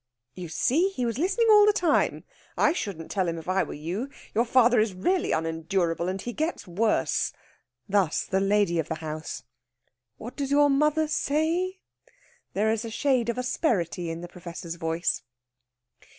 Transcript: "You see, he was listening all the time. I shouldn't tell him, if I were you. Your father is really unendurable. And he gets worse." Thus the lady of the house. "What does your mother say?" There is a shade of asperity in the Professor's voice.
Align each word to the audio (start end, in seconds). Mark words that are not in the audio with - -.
"You 0.33 0.49
see, 0.49 0.89
he 0.89 1.05
was 1.05 1.19
listening 1.19 1.45
all 1.51 1.67
the 1.67 1.73
time. 1.73 2.23
I 2.57 2.73
shouldn't 2.73 3.11
tell 3.11 3.27
him, 3.27 3.37
if 3.37 3.47
I 3.47 3.61
were 3.61 3.75
you. 3.75 4.09
Your 4.33 4.45
father 4.45 4.79
is 4.79 4.95
really 4.95 5.31
unendurable. 5.31 6.07
And 6.09 6.19
he 6.19 6.33
gets 6.33 6.65
worse." 6.67 7.31
Thus 7.87 8.25
the 8.25 8.39
lady 8.39 8.79
of 8.79 8.87
the 8.87 8.95
house. 8.95 9.43
"What 10.17 10.35
does 10.35 10.49
your 10.49 10.71
mother 10.71 11.07
say?" 11.07 11.81
There 12.53 12.71
is 12.71 12.83
a 12.83 12.89
shade 12.89 13.29
of 13.29 13.37
asperity 13.37 14.09
in 14.09 14.21
the 14.21 14.27
Professor's 14.27 14.73
voice. 14.73 15.21